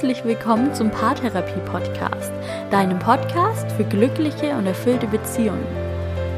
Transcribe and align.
herzlich 0.00 0.24
willkommen 0.24 0.72
zum 0.74 0.92
Paartherapie 0.92 1.58
Podcast, 1.66 2.30
deinem 2.70 3.00
Podcast 3.00 3.68
für 3.72 3.82
glückliche 3.82 4.56
und 4.56 4.64
erfüllte 4.64 5.08
Beziehungen. 5.08 5.66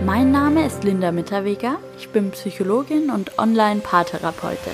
Mein 0.06 0.30
Name 0.30 0.64
ist 0.64 0.82
Linda 0.82 1.12
Mitterweger, 1.12 1.76
ich 1.98 2.08
bin 2.08 2.30
Psychologin 2.30 3.10
und 3.10 3.38
Online-Paartherapeutin. 3.38 4.72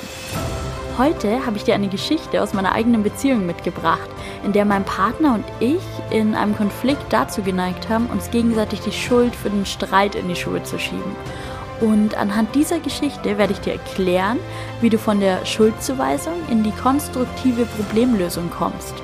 Heute 0.98 1.44
habe 1.44 1.56
ich 1.56 1.64
dir 1.64 1.74
eine 1.74 1.88
Geschichte 1.88 2.40
aus 2.40 2.54
meiner 2.54 2.70
eigenen 2.70 3.02
Beziehung 3.02 3.44
mitgebracht, 3.44 4.08
in 4.44 4.52
der 4.52 4.64
mein 4.64 4.84
Partner 4.84 5.34
und 5.34 5.44
ich 5.58 5.82
in 6.10 6.36
einem 6.36 6.56
Konflikt 6.56 7.12
dazu 7.12 7.42
geneigt 7.42 7.88
haben, 7.88 8.06
uns 8.06 8.30
gegenseitig 8.30 8.82
die 8.82 8.92
Schuld 8.92 9.34
für 9.34 9.50
den 9.50 9.66
Streit 9.66 10.14
in 10.14 10.28
die 10.28 10.36
Schuhe 10.36 10.62
zu 10.62 10.78
schieben. 10.78 11.16
Und 11.80 12.16
anhand 12.16 12.54
dieser 12.54 12.80
Geschichte 12.80 13.36
werde 13.36 13.52
ich 13.52 13.60
dir 13.60 13.74
erklären, 13.74 14.38
wie 14.80 14.88
du 14.88 14.98
von 14.98 15.20
der 15.20 15.44
Schuldzuweisung 15.44 16.34
in 16.50 16.62
die 16.62 16.72
konstruktive 16.72 17.66
Problemlösung 17.66 18.50
kommst. 18.50 18.94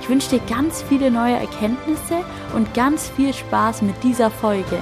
Ich 0.00 0.08
wünsche 0.08 0.30
dir 0.30 0.40
ganz 0.48 0.82
viele 0.88 1.10
neue 1.10 1.36
Erkenntnisse 1.36 2.24
und 2.54 2.72
ganz 2.72 3.10
viel 3.10 3.34
Spaß 3.34 3.82
mit 3.82 4.02
dieser 4.02 4.30
Folge. 4.30 4.78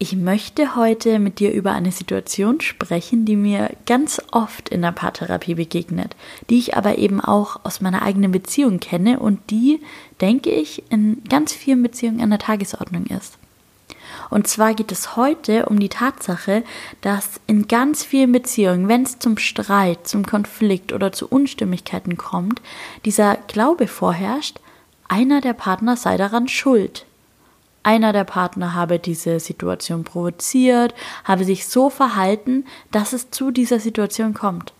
Ich 0.00 0.14
möchte 0.14 0.76
heute 0.76 1.18
mit 1.18 1.40
dir 1.40 1.52
über 1.52 1.72
eine 1.72 1.90
Situation 1.90 2.60
sprechen, 2.60 3.24
die 3.24 3.34
mir 3.34 3.70
ganz 3.84 4.22
oft 4.30 4.68
in 4.68 4.82
der 4.82 4.92
Paartherapie 4.92 5.56
begegnet, 5.56 6.14
die 6.48 6.58
ich 6.60 6.76
aber 6.76 6.98
eben 6.98 7.20
auch 7.20 7.58
aus 7.64 7.80
meiner 7.80 8.02
eigenen 8.02 8.30
Beziehung 8.30 8.78
kenne 8.78 9.18
und 9.18 9.50
die, 9.50 9.80
denke 10.20 10.50
ich, 10.50 10.84
in 10.88 11.24
ganz 11.28 11.52
vielen 11.52 11.82
Beziehungen 11.82 12.20
an 12.20 12.30
der 12.30 12.38
Tagesordnung 12.38 13.06
ist. 13.06 13.38
Und 14.30 14.46
zwar 14.46 14.74
geht 14.74 14.92
es 14.92 15.16
heute 15.16 15.66
um 15.66 15.80
die 15.80 15.88
Tatsache, 15.88 16.62
dass 17.00 17.40
in 17.48 17.66
ganz 17.66 18.04
vielen 18.04 18.30
Beziehungen, 18.30 18.86
wenn 18.86 19.02
es 19.02 19.18
zum 19.18 19.36
Streit, 19.36 20.06
zum 20.06 20.24
Konflikt 20.24 20.92
oder 20.92 21.10
zu 21.10 21.26
Unstimmigkeiten 21.26 22.16
kommt, 22.16 22.62
dieser 23.04 23.36
Glaube 23.48 23.88
vorherrscht, 23.88 24.60
einer 25.08 25.40
der 25.40 25.54
Partner 25.54 25.96
sei 25.96 26.16
daran 26.16 26.46
schuld 26.46 27.04
einer 27.88 28.12
der 28.12 28.24
Partner 28.24 28.74
habe 28.74 28.98
diese 28.98 29.40
Situation 29.40 30.04
provoziert, 30.04 30.94
habe 31.24 31.44
sich 31.44 31.66
so 31.66 31.88
verhalten, 31.88 32.66
dass 32.90 33.14
es 33.14 33.30
zu 33.30 33.50
dieser 33.50 33.80
Situation 33.80 34.34
kommt. 34.34 34.74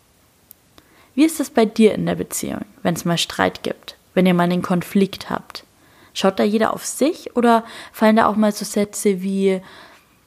Wie 1.15 1.25
ist 1.25 1.41
es 1.41 1.49
bei 1.49 1.65
dir 1.65 1.95
in 1.95 2.05
der 2.05 2.17
Beziehung, 2.17 2.67
wenn 2.83 2.93
es 2.93 3.07
mal 3.07 3.17
Streit 3.17 3.63
gibt, 3.63 3.97
wenn 4.13 4.27
ihr 4.27 4.35
mal 4.35 4.43
einen 4.43 4.61
Konflikt 4.61 5.31
habt? 5.31 5.65
Schaut 6.13 6.39
da 6.39 6.45
jeder 6.45 6.75
auf 6.75 6.85
sich 6.85 7.35
oder 7.35 7.65
fallen 7.93 8.17
da 8.17 8.27
auch 8.27 8.37
mal 8.37 8.53
so 8.53 8.67
Sätze 8.67 9.23
wie 9.23 9.63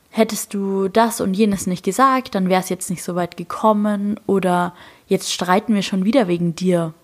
hättest 0.09 0.55
du 0.55 0.87
das 0.87 1.21
und 1.21 1.35
jenes 1.35 1.67
nicht 1.67 1.85
gesagt, 1.85 2.33
dann 2.33 2.49
wäre 2.49 2.61
es 2.61 2.69
jetzt 2.69 2.89
nicht 2.89 3.03
so 3.03 3.13
weit 3.13 3.37
gekommen 3.37 4.19
oder 4.25 4.73
jetzt 5.07 5.31
streiten 5.31 5.75
wir 5.75 5.83
schon 5.83 6.03
wieder 6.03 6.27
wegen 6.27 6.55
dir. 6.55 6.95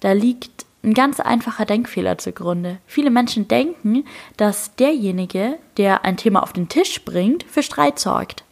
Da 0.00 0.12
liegt 0.12 0.64
ein 0.88 0.94
ganz 0.94 1.20
einfacher 1.20 1.66
Denkfehler 1.66 2.16
zugrunde. 2.18 2.78
Viele 2.86 3.10
Menschen 3.10 3.46
denken, 3.46 4.04
dass 4.36 4.74
derjenige, 4.76 5.58
der 5.76 6.04
ein 6.04 6.16
Thema 6.16 6.42
auf 6.42 6.52
den 6.52 6.68
Tisch 6.68 7.04
bringt, 7.04 7.44
für 7.44 7.62
Streit 7.62 7.98
sorgt. 7.98 8.44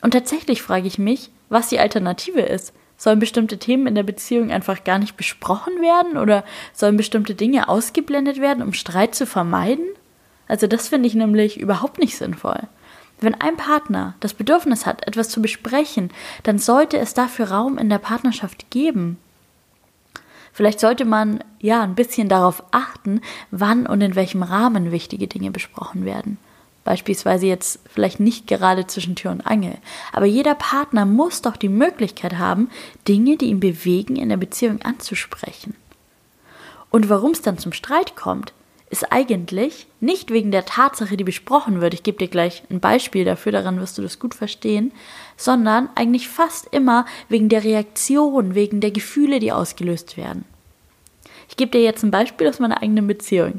Und 0.00 0.12
tatsächlich 0.12 0.62
frage 0.62 0.86
ich 0.86 0.98
mich, 0.98 1.30
was 1.50 1.68
die 1.68 1.78
Alternative 1.78 2.40
ist. 2.40 2.72
Sollen 2.96 3.18
bestimmte 3.18 3.58
Themen 3.58 3.86
in 3.86 3.94
der 3.94 4.02
Beziehung 4.02 4.50
einfach 4.50 4.84
gar 4.84 4.98
nicht 4.98 5.16
besprochen 5.16 5.80
werden 5.80 6.16
oder 6.16 6.44
sollen 6.72 6.96
bestimmte 6.96 7.34
Dinge 7.34 7.68
ausgeblendet 7.68 8.40
werden, 8.40 8.62
um 8.62 8.72
Streit 8.72 9.14
zu 9.14 9.26
vermeiden? 9.26 9.86
Also 10.48 10.66
das 10.66 10.88
finde 10.88 11.08
ich 11.08 11.14
nämlich 11.14 11.60
überhaupt 11.60 11.98
nicht 11.98 12.16
sinnvoll. 12.16 12.60
Wenn 13.20 13.34
ein 13.34 13.56
Partner 13.56 14.14
das 14.20 14.32
Bedürfnis 14.32 14.86
hat, 14.86 15.06
etwas 15.06 15.28
zu 15.28 15.42
besprechen, 15.42 16.10
dann 16.42 16.58
sollte 16.58 16.96
es 16.98 17.12
dafür 17.12 17.50
Raum 17.50 17.76
in 17.76 17.90
der 17.90 17.98
Partnerschaft 17.98 18.70
geben. 18.70 19.18
Vielleicht 20.52 20.80
sollte 20.80 21.04
man 21.04 21.42
ja 21.60 21.82
ein 21.82 21.94
bisschen 21.94 22.28
darauf 22.28 22.62
achten, 22.70 23.20
wann 23.50 23.86
und 23.86 24.00
in 24.00 24.14
welchem 24.14 24.42
Rahmen 24.42 24.90
wichtige 24.92 25.26
Dinge 25.26 25.50
besprochen 25.50 26.04
werden. 26.04 26.38
Beispielsweise 26.84 27.46
jetzt 27.46 27.80
vielleicht 27.88 28.20
nicht 28.20 28.46
gerade 28.46 28.86
zwischen 28.86 29.14
Tür 29.14 29.30
und 29.30 29.46
Angel. 29.46 29.76
Aber 30.12 30.26
jeder 30.26 30.54
Partner 30.54 31.04
muss 31.04 31.42
doch 31.42 31.56
die 31.56 31.68
Möglichkeit 31.68 32.38
haben, 32.38 32.70
Dinge, 33.06 33.36
die 33.36 33.46
ihn 33.46 33.60
bewegen, 33.60 34.16
in 34.16 34.30
der 34.30 34.38
Beziehung 34.38 34.80
anzusprechen. 34.82 35.76
Und 36.90 37.08
warum 37.08 37.32
es 37.32 37.42
dann 37.42 37.58
zum 37.58 37.72
Streit 37.72 38.16
kommt, 38.16 38.52
ist 38.90 39.12
eigentlich 39.12 39.86
nicht 40.00 40.32
wegen 40.32 40.50
der 40.50 40.66
Tatsache, 40.66 41.16
die 41.16 41.24
besprochen 41.24 41.80
wird, 41.80 41.94
ich 41.94 42.02
gebe 42.02 42.18
dir 42.18 42.28
gleich 42.28 42.64
ein 42.70 42.80
Beispiel 42.80 43.24
dafür, 43.24 43.52
daran 43.52 43.80
wirst 43.80 43.96
du 43.96 44.02
das 44.02 44.18
gut 44.18 44.34
verstehen, 44.34 44.92
sondern 45.36 45.88
eigentlich 45.94 46.28
fast 46.28 46.66
immer 46.72 47.06
wegen 47.28 47.48
der 47.48 47.62
Reaktion, 47.62 48.56
wegen 48.56 48.80
der 48.80 48.90
Gefühle, 48.90 49.38
die 49.38 49.52
ausgelöst 49.52 50.16
werden. 50.16 50.44
Ich 51.48 51.56
gebe 51.56 51.70
dir 51.70 51.82
jetzt 51.82 52.02
ein 52.02 52.10
Beispiel 52.10 52.48
aus 52.48 52.58
meiner 52.58 52.82
eigenen 52.82 53.06
Beziehung. 53.06 53.54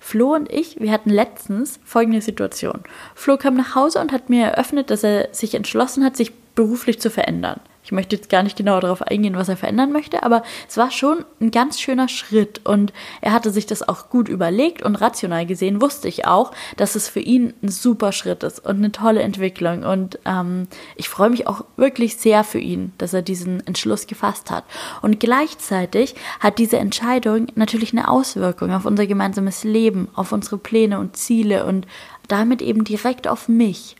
Flo 0.00 0.34
und 0.34 0.50
ich, 0.52 0.80
wir 0.80 0.90
hatten 0.90 1.10
letztens 1.10 1.80
folgende 1.84 2.20
Situation. 2.20 2.80
Flo 3.14 3.36
kam 3.36 3.54
nach 3.54 3.74
Hause 3.74 4.00
und 4.00 4.12
hat 4.12 4.30
mir 4.30 4.46
eröffnet, 4.46 4.90
dass 4.90 5.02
er 5.02 5.28
sich 5.32 5.54
entschlossen 5.54 6.04
hat, 6.04 6.16
sich 6.16 6.32
beruflich 6.54 7.00
zu 7.00 7.10
verändern. 7.10 7.60
Ich 7.84 7.92
möchte 7.92 8.16
jetzt 8.16 8.30
gar 8.30 8.42
nicht 8.42 8.56
genau 8.56 8.80
darauf 8.80 9.02
eingehen, 9.02 9.36
was 9.36 9.50
er 9.50 9.58
verändern 9.58 9.92
möchte, 9.92 10.22
aber 10.22 10.42
es 10.66 10.78
war 10.78 10.90
schon 10.90 11.24
ein 11.40 11.50
ganz 11.50 11.78
schöner 11.78 12.08
Schritt 12.08 12.62
und 12.64 12.94
er 13.20 13.32
hatte 13.32 13.50
sich 13.50 13.66
das 13.66 13.86
auch 13.86 14.08
gut 14.08 14.28
überlegt 14.28 14.82
und 14.82 14.96
rational 14.96 15.44
gesehen 15.44 15.82
wusste 15.82 16.08
ich 16.08 16.26
auch, 16.26 16.52
dass 16.78 16.94
es 16.94 17.08
für 17.08 17.20
ihn 17.20 17.52
ein 17.62 17.68
super 17.68 18.12
Schritt 18.12 18.42
ist 18.42 18.64
und 18.64 18.76
eine 18.76 18.90
tolle 18.90 19.20
Entwicklung 19.20 19.82
und 19.82 20.18
ähm, 20.24 20.66
ich 20.96 21.10
freue 21.10 21.28
mich 21.28 21.46
auch 21.46 21.64
wirklich 21.76 22.16
sehr 22.16 22.42
für 22.42 22.58
ihn, 22.58 22.92
dass 22.96 23.12
er 23.12 23.20
diesen 23.20 23.66
Entschluss 23.66 24.06
gefasst 24.06 24.50
hat. 24.50 24.64
Und 25.02 25.20
gleichzeitig 25.20 26.14
hat 26.40 26.58
diese 26.58 26.78
Entscheidung 26.78 27.48
natürlich 27.54 27.92
eine 27.92 28.08
Auswirkung 28.08 28.72
auf 28.72 28.86
unser 28.86 29.06
gemeinsames 29.06 29.62
Leben, 29.62 30.08
auf 30.14 30.32
unsere 30.32 30.56
Pläne 30.56 30.98
und 30.98 31.18
Ziele 31.18 31.66
und 31.66 31.86
damit 32.28 32.62
eben 32.62 32.84
direkt 32.84 33.28
auf 33.28 33.48
mich. 33.48 33.96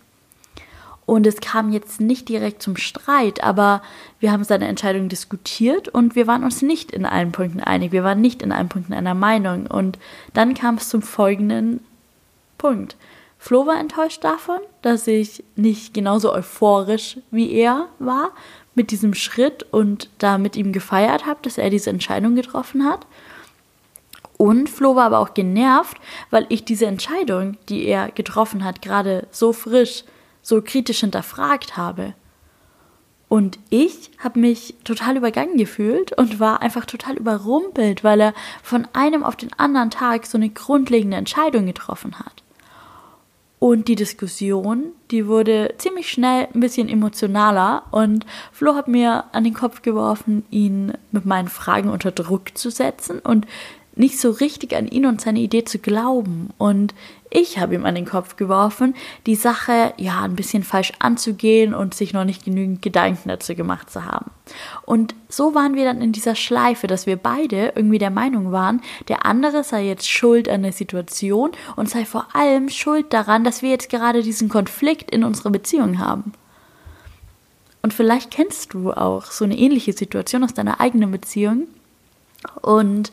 Und 1.06 1.26
es 1.26 1.40
kam 1.40 1.70
jetzt 1.70 2.00
nicht 2.00 2.28
direkt 2.28 2.62
zum 2.62 2.76
Streit, 2.76 3.42
aber 3.44 3.82
wir 4.20 4.32
haben 4.32 4.44
seine 4.44 4.68
Entscheidung 4.68 5.08
diskutiert 5.08 5.88
und 5.88 6.16
wir 6.16 6.26
waren 6.26 6.44
uns 6.44 6.62
nicht 6.62 6.92
in 6.92 7.04
allen 7.04 7.32
Punkten 7.32 7.60
einig. 7.60 7.92
Wir 7.92 8.04
waren 8.04 8.20
nicht 8.20 8.40
in 8.42 8.52
allen 8.52 8.70
Punkten 8.70 8.94
einer 8.94 9.14
Meinung. 9.14 9.66
Und 9.66 9.98
dann 10.32 10.54
kam 10.54 10.76
es 10.76 10.88
zum 10.88 11.02
folgenden 11.02 11.80
Punkt. 12.56 12.96
Flo 13.38 13.66
war 13.66 13.78
enttäuscht 13.78 14.24
davon, 14.24 14.60
dass 14.80 15.06
ich 15.06 15.44
nicht 15.54 15.92
genauso 15.92 16.32
euphorisch 16.32 17.18
wie 17.30 17.52
er 17.52 17.88
war 17.98 18.30
mit 18.74 18.90
diesem 18.90 19.12
Schritt 19.12 19.64
und 19.70 20.08
da 20.18 20.38
mit 20.38 20.56
ihm 20.56 20.72
gefeiert 20.72 21.26
habe, 21.26 21.40
dass 21.42 21.58
er 21.58 21.68
diese 21.68 21.90
Entscheidung 21.90 22.36
getroffen 22.36 22.86
hat. 22.86 23.06
Und 24.38 24.70
Flo 24.70 24.96
war 24.96 25.04
aber 25.04 25.18
auch 25.18 25.34
genervt, 25.34 25.98
weil 26.30 26.46
ich 26.48 26.64
diese 26.64 26.86
Entscheidung, 26.86 27.58
die 27.68 27.84
er 27.84 28.10
getroffen 28.10 28.64
hat, 28.64 28.80
gerade 28.82 29.26
so 29.30 29.52
frisch 29.52 30.04
so 30.44 30.62
kritisch 30.62 31.00
hinterfragt 31.00 31.76
habe. 31.76 32.14
Und 33.28 33.58
ich 33.70 34.12
habe 34.18 34.38
mich 34.38 34.76
total 34.84 35.16
übergangen 35.16 35.56
gefühlt 35.56 36.16
und 36.16 36.38
war 36.38 36.62
einfach 36.62 36.84
total 36.84 37.16
überrumpelt, 37.16 38.04
weil 38.04 38.20
er 38.20 38.34
von 38.62 38.86
einem 38.92 39.24
auf 39.24 39.34
den 39.34 39.52
anderen 39.54 39.90
Tag 39.90 40.26
so 40.26 40.38
eine 40.38 40.50
grundlegende 40.50 41.16
Entscheidung 41.16 41.66
getroffen 41.66 42.20
hat. 42.20 42.44
Und 43.58 43.88
die 43.88 43.94
Diskussion, 43.94 44.92
die 45.10 45.26
wurde 45.26 45.74
ziemlich 45.78 46.10
schnell 46.10 46.48
ein 46.54 46.60
bisschen 46.60 46.88
emotionaler 46.90 47.84
und 47.92 48.26
Flo 48.52 48.74
hat 48.74 48.88
mir 48.88 49.24
an 49.32 49.42
den 49.42 49.54
Kopf 49.54 49.80
geworfen, 49.80 50.44
ihn 50.50 50.92
mit 51.12 51.24
meinen 51.24 51.48
Fragen 51.48 51.88
unter 51.88 52.12
Druck 52.12 52.56
zu 52.58 52.70
setzen 52.70 53.20
und 53.20 53.46
nicht 53.96 54.18
so 54.18 54.30
richtig 54.30 54.74
an 54.74 54.88
ihn 54.88 55.06
und 55.06 55.20
seine 55.20 55.40
Idee 55.40 55.64
zu 55.64 55.78
glauben. 55.78 56.50
Und 56.58 56.94
ich 57.30 57.58
habe 57.58 57.74
ihm 57.74 57.84
an 57.84 57.94
den 57.94 58.06
Kopf 58.06 58.36
geworfen, 58.36 58.94
die 59.26 59.34
Sache 59.34 59.92
ja 59.96 60.22
ein 60.22 60.36
bisschen 60.36 60.62
falsch 60.62 60.92
anzugehen 60.98 61.74
und 61.74 61.94
sich 61.94 62.12
noch 62.12 62.24
nicht 62.24 62.44
genügend 62.44 62.82
Gedanken 62.82 63.28
dazu 63.28 63.54
gemacht 63.54 63.90
zu 63.90 64.04
haben. 64.04 64.30
Und 64.82 65.14
so 65.28 65.54
waren 65.54 65.74
wir 65.74 65.84
dann 65.84 66.00
in 66.00 66.12
dieser 66.12 66.34
Schleife, 66.34 66.86
dass 66.86 67.06
wir 67.06 67.16
beide 67.16 67.72
irgendwie 67.74 67.98
der 67.98 68.10
Meinung 68.10 68.52
waren, 68.52 68.82
der 69.08 69.26
andere 69.26 69.64
sei 69.64 69.84
jetzt 69.86 70.08
schuld 70.08 70.48
an 70.48 70.62
der 70.62 70.72
Situation 70.72 71.52
und 71.76 71.88
sei 71.88 72.04
vor 72.04 72.28
allem 72.34 72.68
schuld 72.68 73.12
daran, 73.12 73.44
dass 73.44 73.62
wir 73.62 73.70
jetzt 73.70 73.90
gerade 73.90 74.22
diesen 74.22 74.48
Konflikt 74.48 75.10
in 75.10 75.24
unserer 75.24 75.50
Beziehung 75.50 75.98
haben. 75.98 76.32
Und 77.82 77.92
vielleicht 77.92 78.30
kennst 78.30 78.72
du 78.72 78.92
auch 78.92 79.26
so 79.26 79.44
eine 79.44 79.58
ähnliche 79.58 79.92
Situation 79.92 80.42
aus 80.42 80.54
deiner 80.54 80.80
eigenen 80.80 81.10
Beziehung. 81.10 81.64
Und 82.62 83.12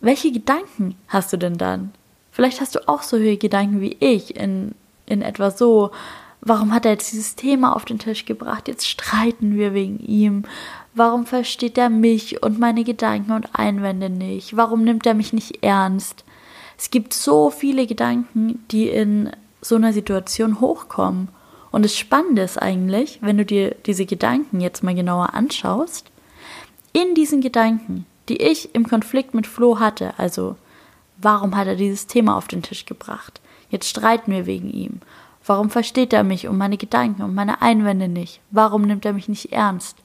welche 0.00 0.32
Gedanken 0.32 0.96
hast 1.08 1.32
du 1.32 1.36
denn 1.36 1.58
dann? 1.58 1.92
Vielleicht 2.32 2.60
hast 2.60 2.74
du 2.74 2.88
auch 2.88 3.02
solche 3.02 3.36
Gedanken 3.36 3.80
wie 3.80 3.96
ich 4.00 4.36
in, 4.36 4.74
in 5.06 5.22
etwa 5.22 5.50
so, 5.50 5.90
warum 6.40 6.72
hat 6.72 6.84
er 6.84 6.92
jetzt 6.92 7.12
dieses 7.12 7.36
Thema 7.36 7.74
auf 7.74 7.84
den 7.84 7.98
Tisch 7.98 8.24
gebracht? 8.24 8.68
Jetzt 8.68 8.88
streiten 8.88 9.56
wir 9.56 9.74
wegen 9.74 9.98
ihm. 10.00 10.44
Warum 10.94 11.26
versteht 11.26 11.78
er 11.78 11.90
mich 11.90 12.42
und 12.42 12.58
meine 12.58 12.84
Gedanken 12.84 13.32
und 13.32 13.50
Einwände 13.52 14.10
nicht? 14.10 14.56
Warum 14.56 14.84
nimmt 14.84 15.06
er 15.06 15.14
mich 15.14 15.32
nicht 15.32 15.62
ernst? 15.62 16.24
Es 16.78 16.90
gibt 16.90 17.12
so 17.12 17.50
viele 17.50 17.86
Gedanken, 17.86 18.64
die 18.70 18.88
in 18.88 19.30
so 19.60 19.76
einer 19.76 19.92
Situation 19.92 20.60
hochkommen. 20.60 21.28
Und 21.70 21.84
das 21.84 21.96
Spannende 21.96 22.42
ist 22.42 22.60
eigentlich, 22.60 23.18
wenn 23.20 23.36
du 23.38 23.44
dir 23.44 23.76
diese 23.86 24.06
Gedanken 24.06 24.60
jetzt 24.60 24.82
mal 24.82 24.94
genauer 24.94 25.34
anschaust, 25.34 26.10
in 26.92 27.14
diesen 27.14 27.40
Gedanken, 27.40 28.06
die 28.30 28.40
ich 28.40 28.74
im 28.74 28.88
Konflikt 28.88 29.34
mit 29.34 29.48
Flo 29.48 29.80
hatte, 29.80 30.14
also 30.16 30.56
warum 31.18 31.56
hat 31.56 31.66
er 31.66 31.74
dieses 31.74 32.06
Thema 32.06 32.36
auf 32.36 32.46
den 32.46 32.62
Tisch 32.62 32.86
gebracht? 32.86 33.40
Jetzt 33.70 33.88
streiten 33.88 34.30
wir 34.30 34.46
wegen 34.46 34.70
ihm. 34.70 35.00
Warum 35.44 35.68
versteht 35.68 36.12
er 36.12 36.22
mich 36.22 36.46
und 36.46 36.56
meine 36.56 36.76
Gedanken 36.76 37.22
und 37.22 37.34
meine 37.34 37.60
Einwände 37.60 38.06
nicht? 38.06 38.40
Warum 38.52 38.82
nimmt 38.82 39.04
er 39.04 39.12
mich 39.12 39.28
nicht 39.28 39.52
ernst? 39.52 39.96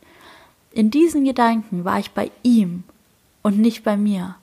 In 0.72 0.90
diesen 0.90 1.24
Gedanken 1.24 1.86
war 1.86 2.00
ich 2.00 2.12
bei 2.12 2.32
ihm 2.42 2.84
und 3.44 3.60
nicht 3.60 3.84
bei 3.84 3.96
mir. 3.96 4.36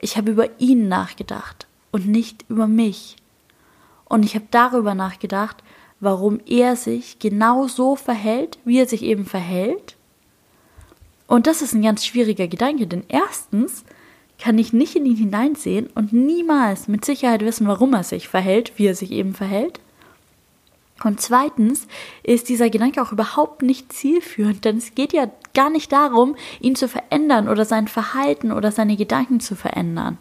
Ich 0.00 0.16
habe 0.16 0.30
über 0.30 0.58
ihn 0.58 0.88
nachgedacht 0.88 1.66
und 1.90 2.08
nicht 2.08 2.46
über 2.48 2.66
mich. 2.66 3.16
Und 4.06 4.24
ich 4.24 4.34
habe 4.34 4.46
darüber 4.50 4.94
nachgedacht, 4.94 5.62
warum 6.00 6.40
er 6.46 6.74
sich 6.74 7.18
genau 7.18 7.68
so 7.68 7.96
verhält, 7.96 8.58
wie 8.64 8.78
er 8.78 8.88
sich 8.88 9.02
eben 9.02 9.26
verhält. 9.26 9.96
Und 11.26 11.46
das 11.46 11.62
ist 11.62 11.74
ein 11.74 11.82
ganz 11.82 12.06
schwieriger 12.06 12.48
Gedanke, 12.48 12.86
denn 12.86 13.04
erstens 13.08 13.84
kann 14.38 14.58
ich 14.58 14.72
nicht 14.72 14.94
in 14.96 15.06
ihn 15.06 15.16
hineinsehen 15.16 15.88
und 15.94 16.12
niemals 16.12 16.88
mit 16.88 17.04
Sicherheit 17.04 17.42
wissen, 17.42 17.66
warum 17.66 17.94
er 17.94 18.04
sich 18.04 18.28
verhält, 18.28 18.72
wie 18.76 18.86
er 18.86 18.94
sich 18.94 19.10
eben 19.10 19.34
verhält. 19.34 19.80
Und 21.04 21.20
zweitens 21.20 21.86
ist 22.22 22.48
dieser 22.48 22.70
Gedanke 22.70 23.02
auch 23.02 23.12
überhaupt 23.12 23.62
nicht 23.62 23.92
zielführend, 23.92 24.64
denn 24.64 24.78
es 24.78 24.94
geht 24.94 25.12
ja 25.12 25.30
gar 25.54 25.68
nicht 25.68 25.92
darum, 25.92 26.36
ihn 26.60 26.74
zu 26.74 26.88
verändern 26.88 27.48
oder 27.48 27.64
sein 27.64 27.88
Verhalten 27.88 28.52
oder 28.52 28.72
seine 28.72 28.96
Gedanken 28.96 29.40
zu 29.40 29.56
verändern. 29.56 30.18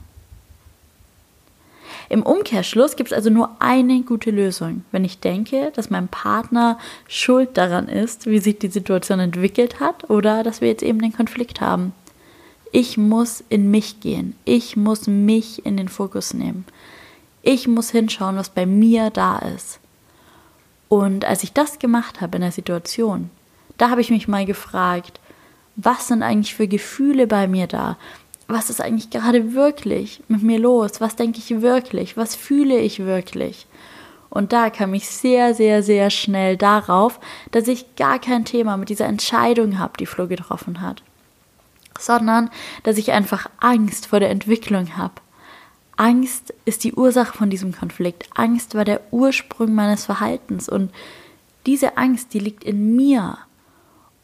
Im 2.10 2.24
Umkehrschluss 2.24 2.96
gibt 2.96 3.12
es 3.12 3.16
also 3.16 3.30
nur 3.30 3.56
eine 3.60 4.02
gute 4.02 4.32
Lösung. 4.32 4.84
Wenn 4.92 5.06
ich 5.06 5.20
denke, 5.20 5.72
dass 5.76 5.90
mein 5.90 6.08
Partner 6.08 6.78
schuld 7.08 7.58
daran 7.58 7.88
ist, 7.88 8.26
wie 8.28 8.40
sich 8.40 8.60
die 8.60 8.70
Situation 8.70 9.20
entwickelt 9.20 9.80
hat 9.80 10.10
oder 10.10 10.44
dass 10.44 10.62
wir 10.62 10.68
jetzt 10.68 10.84
eben 10.84 11.00
den 11.00 11.14
Konflikt 11.14 11.62
haben. 11.62 11.94
Ich 12.72 12.98
muss 12.98 13.44
in 13.50 13.72
mich 13.72 14.00
gehen. 14.02 14.36
Ich 14.44 14.76
muss 14.76 15.08
mich 15.08 15.66
in 15.66 15.78
den 15.78 15.88
Fokus 15.88 16.34
nehmen. 16.34 16.66
Ich 17.42 17.68
muss 17.68 17.92
hinschauen, 17.92 18.38
was 18.38 18.50
bei 18.50 18.66
mir 18.66 19.10
da 19.12 19.40
ist. 19.40 19.80
Und 20.90 21.26
als 21.26 21.44
ich 21.44 21.54
das 21.54 21.80
gemacht 21.80 22.22
habe 22.22 22.38
in 22.38 22.42
der 22.42 22.52
Situation, 22.52 23.30
da 23.78 23.90
habe 23.90 24.02
ich 24.02 24.10
mich 24.10 24.28
mal 24.28 24.46
gefragt, 24.46 25.20
was 25.76 26.08
sind 26.08 26.24
eigentlich 26.24 26.56
für 26.56 26.68
Gefühle 26.68 27.28
bei 27.28 27.48
mir 27.48 27.68
da? 27.68 27.98
Was 28.48 28.70
ist 28.70 28.82
eigentlich 28.82 29.10
gerade 29.10 29.54
wirklich 29.54 30.22
mit 30.28 30.44
mir 30.44 30.60
los? 30.60 31.02
Was 31.02 31.16
denke 31.16 31.40
ich 31.40 31.62
wirklich? 31.62 32.16
Was 32.16 32.36
fühle 32.36 32.78
ich 32.78 33.00
wirklich? 33.00 33.66
Und 34.30 34.52
da 34.52 34.70
kam 34.70 34.94
ich 34.94 35.08
sehr, 35.08 35.54
sehr, 35.56 35.82
sehr 35.82 36.10
schnell 36.10 36.58
darauf, 36.58 37.20
dass 37.52 37.68
ich 37.68 37.96
gar 37.96 38.20
kein 38.20 38.44
Thema 38.44 38.76
mit 38.76 38.90
dieser 38.90 39.06
Entscheidung 39.06 39.80
habe, 39.80 39.98
die 39.98 40.06
Flo 40.06 40.28
getroffen 40.28 40.82
hat, 40.82 41.04
sondern 41.98 42.50
dass 42.84 42.98
ich 42.98 43.14
einfach 43.14 43.50
Angst 43.60 44.08
vor 44.08 44.20
der 44.20 44.30
Entwicklung 44.30 44.98
habe. 44.98 45.14
Angst 45.96 46.54
ist 46.66 46.84
die 46.84 46.94
Ursache 46.94 47.38
von 47.38 47.50
diesem 47.50 47.74
Konflikt. 47.74 48.28
Angst 48.36 48.76
war 48.76 48.84
der 48.84 49.02
Ursprung 49.12 49.74
meines 49.74 50.06
Verhaltens 50.06 50.68
und 50.68 50.92
diese 51.66 51.98
Angst, 51.98 52.34
die 52.34 52.40
liegt 52.40 52.64
in 52.64 52.96
mir. 52.96 53.38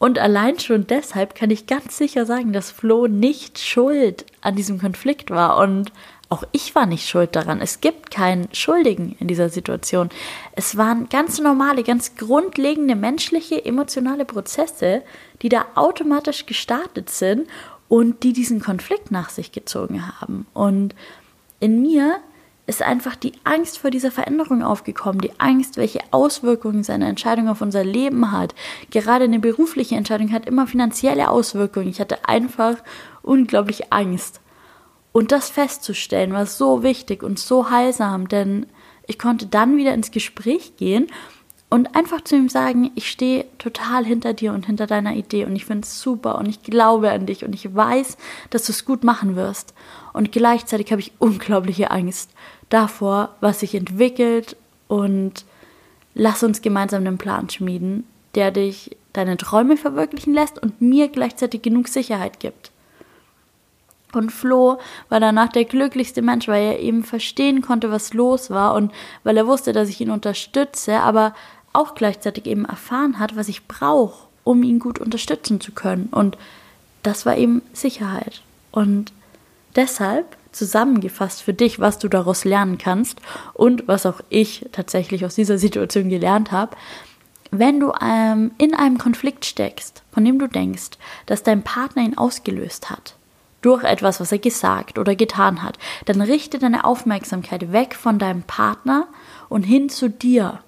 Und 0.02 0.18
allein 0.18 0.58
schon 0.58 0.88
deshalb 0.88 1.36
kann 1.36 1.50
ich 1.50 1.68
ganz 1.68 1.96
sicher 1.96 2.26
sagen, 2.26 2.52
dass 2.52 2.72
Flo 2.72 3.06
nicht 3.06 3.60
schuld 3.60 4.26
an 4.40 4.56
diesem 4.56 4.80
Konflikt 4.80 5.30
war 5.30 5.58
und 5.58 5.92
auch 6.28 6.42
ich 6.50 6.74
war 6.74 6.86
nicht 6.86 7.08
schuld 7.08 7.36
daran. 7.36 7.60
Es 7.60 7.80
gibt 7.80 8.10
keinen 8.10 8.52
Schuldigen 8.52 9.14
in 9.20 9.28
dieser 9.28 9.48
Situation. 9.48 10.08
Es 10.56 10.76
waren 10.76 11.08
ganz 11.08 11.38
normale, 11.38 11.84
ganz 11.84 12.16
grundlegende 12.16 12.96
menschliche, 12.96 13.64
emotionale 13.64 14.24
Prozesse, 14.24 15.04
die 15.40 15.48
da 15.48 15.66
automatisch 15.76 16.46
gestartet 16.46 17.08
sind 17.08 17.46
und 17.88 18.24
die 18.24 18.32
diesen 18.32 18.60
Konflikt 18.60 19.12
nach 19.12 19.30
sich 19.30 19.52
gezogen 19.52 20.20
haben. 20.20 20.48
Und 20.52 20.96
in 21.60 21.80
mir 21.80 22.18
ist 22.66 22.82
einfach 22.82 23.16
die 23.16 23.32
Angst 23.44 23.78
vor 23.78 23.90
dieser 23.90 24.10
Veränderung 24.10 24.62
aufgekommen, 24.62 25.20
die 25.20 25.38
Angst, 25.38 25.76
welche 25.76 26.00
Auswirkungen 26.12 26.84
seine 26.84 27.08
Entscheidung 27.08 27.48
auf 27.48 27.60
unser 27.60 27.84
Leben 27.84 28.30
hat. 28.30 28.54
Gerade 28.90 29.24
eine 29.24 29.40
berufliche 29.40 29.96
Entscheidung 29.96 30.32
hat 30.32 30.46
immer 30.46 30.66
finanzielle 30.66 31.28
Auswirkungen. 31.28 31.88
Ich 31.88 32.00
hatte 32.00 32.28
einfach 32.28 32.76
unglaublich 33.22 33.92
Angst. 33.92 34.40
Und 35.10 35.32
das 35.32 35.50
festzustellen 35.50 36.32
war 36.32 36.46
so 36.46 36.82
wichtig 36.82 37.22
und 37.22 37.38
so 37.38 37.70
heilsam, 37.70 38.28
denn 38.28 38.66
ich 39.06 39.18
konnte 39.18 39.46
dann 39.46 39.76
wieder 39.76 39.92
ins 39.92 40.10
Gespräch 40.10 40.76
gehen 40.76 41.08
und 41.72 41.96
einfach 41.96 42.20
zu 42.20 42.36
ihm 42.36 42.50
sagen, 42.50 42.90
ich 42.96 43.10
stehe 43.10 43.46
total 43.56 44.04
hinter 44.04 44.34
dir 44.34 44.52
und 44.52 44.66
hinter 44.66 44.86
deiner 44.86 45.14
Idee 45.14 45.46
und 45.46 45.56
ich 45.56 45.64
finde 45.64 45.86
es 45.86 46.02
super 46.02 46.36
und 46.36 46.46
ich 46.46 46.62
glaube 46.62 47.10
an 47.10 47.24
dich 47.24 47.46
und 47.46 47.54
ich 47.54 47.74
weiß, 47.74 48.18
dass 48.50 48.66
du 48.66 48.72
es 48.72 48.84
gut 48.84 49.04
machen 49.04 49.36
wirst. 49.36 49.72
Und 50.12 50.32
gleichzeitig 50.32 50.92
habe 50.92 51.00
ich 51.00 51.12
unglaubliche 51.18 51.90
Angst 51.90 52.30
davor, 52.68 53.30
was 53.40 53.60
sich 53.60 53.74
entwickelt 53.74 54.54
und 54.86 55.46
lass 56.12 56.42
uns 56.42 56.60
gemeinsam 56.60 57.06
einen 57.06 57.16
Plan 57.16 57.48
schmieden, 57.48 58.04
der 58.34 58.50
dich 58.50 58.94
deine 59.14 59.38
Träume 59.38 59.78
verwirklichen 59.78 60.34
lässt 60.34 60.62
und 60.62 60.82
mir 60.82 61.08
gleichzeitig 61.08 61.62
genug 61.62 61.88
Sicherheit 61.88 62.38
gibt. 62.38 62.70
Und 64.12 64.30
Flo 64.30 64.78
war 65.08 65.20
danach 65.20 65.48
der 65.48 65.64
glücklichste 65.64 66.20
Mensch, 66.20 66.48
weil 66.48 66.62
er 66.64 66.80
eben 66.80 67.02
verstehen 67.02 67.62
konnte, 67.62 67.90
was 67.90 68.12
los 68.12 68.50
war 68.50 68.74
und 68.74 68.92
weil 69.24 69.38
er 69.38 69.46
wusste, 69.46 69.72
dass 69.72 69.88
ich 69.88 70.02
ihn 70.02 70.10
unterstütze, 70.10 71.00
aber 71.00 71.34
auch 71.72 71.94
gleichzeitig 71.94 72.46
eben 72.46 72.64
erfahren 72.64 73.18
hat, 73.18 73.36
was 73.36 73.48
ich 73.48 73.66
brauche, 73.66 74.28
um 74.44 74.62
ihn 74.62 74.78
gut 74.78 74.98
unterstützen 74.98 75.60
zu 75.60 75.72
können. 75.72 76.08
Und 76.10 76.36
das 77.02 77.26
war 77.26 77.36
eben 77.36 77.62
Sicherheit. 77.72 78.42
Und 78.70 79.12
deshalb 79.76 80.36
zusammengefasst 80.52 81.42
für 81.42 81.54
dich, 81.54 81.80
was 81.80 81.98
du 81.98 82.08
daraus 82.08 82.44
lernen 82.44 82.78
kannst 82.78 83.20
und 83.54 83.88
was 83.88 84.06
auch 84.06 84.20
ich 84.28 84.66
tatsächlich 84.72 85.24
aus 85.24 85.34
dieser 85.34 85.58
Situation 85.58 86.08
gelernt 86.08 86.52
habe, 86.52 86.76
wenn 87.50 87.80
du 87.80 87.92
ähm, 88.00 88.52
in 88.58 88.74
einem 88.74 88.98
Konflikt 88.98 89.44
steckst, 89.44 90.02
von 90.12 90.24
dem 90.24 90.38
du 90.38 90.48
denkst, 90.48 90.90
dass 91.26 91.42
dein 91.42 91.62
Partner 91.62 92.02
ihn 92.02 92.16
ausgelöst 92.16 92.90
hat, 92.90 93.14
durch 93.60 93.84
etwas, 93.84 94.20
was 94.20 94.32
er 94.32 94.38
gesagt 94.38 94.98
oder 94.98 95.14
getan 95.14 95.62
hat, 95.62 95.78
dann 96.06 96.20
richte 96.20 96.58
deine 96.58 96.84
Aufmerksamkeit 96.84 97.72
weg 97.72 97.94
von 97.94 98.18
deinem 98.18 98.42
Partner 98.42 99.06
und 99.48 99.62
hin 99.62 99.88
zu 99.88 100.08
dir 100.08 100.60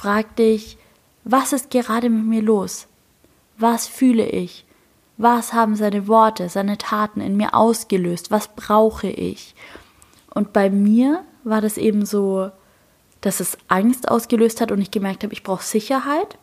Frag 0.00 0.34
dich, 0.36 0.78
was 1.24 1.52
ist 1.52 1.68
gerade 1.68 2.08
mit 2.08 2.24
mir 2.24 2.40
los? 2.40 2.86
Was 3.58 3.86
fühle 3.86 4.24
ich? 4.24 4.64
Was 5.18 5.52
haben 5.52 5.76
seine 5.76 6.08
Worte, 6.08 6.48
seine 6.48 6.78
Taten 6.78 7.20
in 7.20 7.36
mir 7.36 7.52
ausgelöst? 7.52 8.30
Was 8.30 8.48
brauche 8.48 9.08
ich? 9.08 9.54
Und 10.34 10.54
bei 10.54 10.70
mir 10.70 11.22
war 11.44 11.60
das 11.60 11.76
eben 11.76 12.06
so, 12.06 12.50
dass 13.20 13.40
es 13.40 13.58
Angst 13.68 14.08
ausgelöst 14.08 14.62
hat 14.62 14.72
und 14.72 14.80
ich 14.80 14.90
gemerkt 14.90 15.22
habe, 15.22 15.34
ich 15.34 15.42
brauche 15.42 15.64
Sicherheit. 15.64 16.38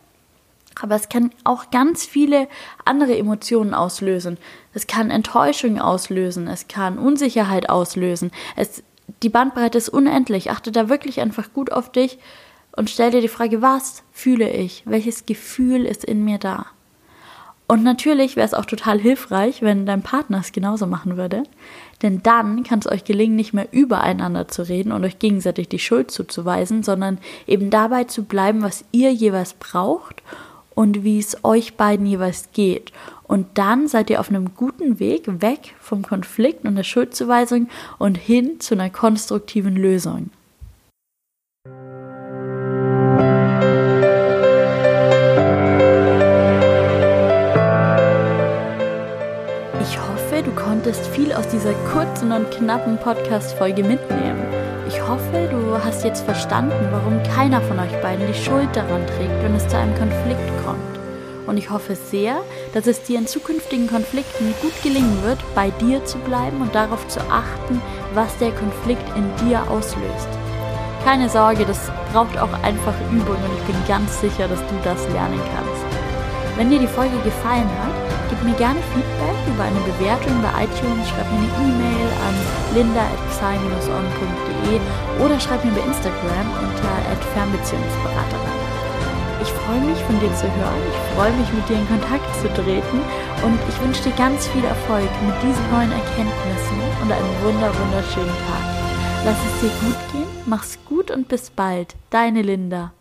Aber 0.80 0.94
es 0.94 1.08
kann 1.08 1.32
auch 1.42 1.72
ganz 1.72 2.06
viele 2.06 2.46
andere 2.84 3.18
Emotionen 3.18 3.74
auslösen. 3.74 4.38
Es 4.72 4.86
kann 4.86 5.10
Enttäuschung 5.10 5.80
auslösen, 5.80 6.46
es 6.46 6.68
kann 6.68 6.96
Unsicherheit 6.96 7.68
auslösen. 7.68 8.30
Es, 8.54 8.84
die 9.24 9.30
Bandbreite 9.30 9.78
ist 9.78 9.88
unendlich. 9.88 10.48
Achte 10.52 10.70
da 10.70 10.88
wirklich 10.88 11.20
einfach 11.20 11.52
gut 11.52 11.72
auf 11.72 11.90
dich 11.90 12.20
und 12.78 12.88
stell 12.88 13.10
dir 13.10 13.20
die 13.20 13.26
Frage, 13.26 13.60
was 13.60 14.04
fühle 14.12 14.48
ich? 14.48 14.84
Welches 14.86 15.26
Gefühl 15.26 15.84
ist 15.84 16.04
in 16.04 16.24
mir 16.24 16.38
da? 16.38 16.66
Und 17.66 17.82
natürlich 17.82 18.36
wäre 18.36 18.46
es 18.46 18.54
auch 18.54 18.66
total 18.66 19.00
hilfreich, 19.00 19.62
wenn 19.62 19.84
dein 19.84 20.02
Partner 20.02 20.38
es 20.38 20.52
genauso 20.52 20.86
machen 20.86 21.16
würde. 21.16 21.42
Denn 22.02 22.22
dann 22.22 22.62
kann 22.62 22.78
es 22.78 22.86
euch 22.86 23.02
gelingen, 23.02 23.34
nicht 23.34 23.52
mehr 23.52 23.66
übereinander 23.72 24.46
zu 24.46 24.62
reden 24.62 24.92
und 24.92 25.04
euch 25.04 25.18
gegenseitig 25.18 25.68
die 25.68 25.80
Schuld 25.80 26.12
zuzuweisen, 26.12 26.84
sondern 26.84 27.18
eben 27.48 27.68
dabei 27.68 28.04
zu 28.04 28.22
bleiben, 28.22 28.62
was 28.62 28.84
ihr 28.92 29.12
jeweils 29.12 29.54
braucht 29.54 30.22
und 30.70 31.02
wie 31.02 31.18
es 31.18 31.42
euch 31.42 31.76
beiden 31.76 32.06
jeweils 32.06 32.50
geht. 32.52 32.92
Und 33.24 33.58
dann 33.58 33.88
seid 33.88 34.08
ihr 34.08 34.20
auf 34.20 34.30
einem 34.30 34.54
guten 34.54 35.00
Weg 35.00 35.24
weg 35.42 35.74
vom 35.80 36.02
Konflikt 36.02 36.64
und 36.64 36.76
der 36.76 36.84
Schuldzuweisung 36.84 37.68
und 37.98 38.16
hin 38.16 38.60
zu 38.60 38.74
einer 38.74 38.88
konstruktiven 38.88 39.74
Lösung. 39.74 40.30
Kurzen 51.92 52.32
und 52.32 52.50
knappen 52.50 52.98
Podcast-Folge 52.98 53.82
mitnehmen. 53.82 54.42
Ich 54.88 55.00
hoffe, 55.06 55.48
du 55.50 55.74
hast 55.84 56.04
jetzt 56.04 56.24
verstanden, 56.24 56.88
warum 56.90 57.22
keiner 57.34 57.60
von 57.60 57.78
euch 57.78 58.00
beiden 58.00 58.26
die 58.26 58.34
Schuld 58.38 58.68
daran 58.74 59.06
trägt, 59.06 59.42
wenn 59.42 59.54
es 59.54 59.68
zu 59.68 59.76
einem 59.76 59.94
Konflikt 59.96 60.64
kommt. 60.64 60.78
und 61.48 61.56
ich 61.56 61.70
hoffe 61.70 61.96
sehr, 61.96 62.42
dass 62.74 62.86
es 62.86 63.02
dir 63.02 63.18
in 63.18 63.26
zukünftigen 63.26 63.88
Konflikten 63.88 64.54
gut 64.60 64.74
gelingen 64.82 65.22
wird, 65.24 65.38
bei 65.54 65.70
dir 65.80 66.04
zu 66.04 66.18
bleiben 66.18 66.60
und 66.60 66.74
darauf 66.74 67.08
zu 67.08 67.20
achten, 67.30 67.80
was 68.14 68.36
der 68.38 68.52
Konflikt 68.52 69.08
in 69.16 69.24
dir 69.46 69.62
auslöst. 69.70 70.28
Keine 71.04 71.28
Sorge, 71.30 71.64
das 71.64 71.90
braucht 72.12 72.36
auch 72.38 72.52
einfach 72.62 72.94
Übung 73.10 73.36
und 73.36 73.58
ich 73.58 73.64
bin 73.64 73.76
ganz 73.88 74.20
sicher, 74.20 74.46
dass 74.46 74.60
du 74.60 74.74
das 74.84 75.08
lernen 75.14 75.40
kannst. 75.54 75.84
Wenn 76.56 76.70
dir 76.70 76.80
die 76.80 76.86
Folge 76.86 77.16
gefallen 77.24 77.70
hat, 77.82 77.94
gib 78.28 78.40
mir 78.44 78.54
gerne 78.54 78.80
Feedback 78.94 79.36
über 79.48 79.64
eine 79.64 79.80
Bewertung 79.80 80.40
bei 80.40 80.64
iTunes, 80.64 81.08
schreib 81.08 81.30
mir 81.32 81.40
eine 81.44 81.52
E-Mail 81.64 82.08
an 82.26 82.34
linda.psy-on.de 82.74 84.80
oder 85.24 85.40
schreib 85.40 85.64
mir 85.64 85.72
bei 85.72 85.84
Instagram 85.86 86.46
unter 86.60 86.78
Fernbeziehungsberaterin. 87.38 88.58
Ich 89.40 89.48
freue 89.62 89.80
mich, 89.80 89.98
von 90.04 90.18
dir 90.18 90.34
zu 90.34 90.44
hören. 90.44 90.82
Ich 90.90 90.98
freue 91.14 91.32
mich, 91.32 91.52
mit 91.52 91.68
dir 91.68 91.78
in 91.78 91.86
Kontakt 91.86 92.26
zu 92.42 92.48
treten. 92.54 93.00
Und 93.44 93.60
ich 93.68 93.80
wünsche 93.80 94.02
dir 94.02 94.16
ganz 94.16 94.48
viel 94.48 94.64
Erfolg 94.64 95.08
mit 95.24 95.36
diesen 95.42 95.70
neuen 95.70 95.92
Erkenntnissen 95.92 96.80
und 97.00 97.12
einen 97.12 97.44
wunder 97.44 97.72
wunderschönen 97.78 98.26
Tag. 98.26 98.64
Lass 99.24 99.38
es 99.46 99.60
dir 99.60 99.70
gut 99.86 100.12
gehen, 100.12 100.28
mach's 100.46 100.78
gut 100.88 101.10
und 101.10 101.28
bis 101.28 101.50
bald. 101.50 101.94
Deine 102.10 102.42
Linda. 102.42 102.92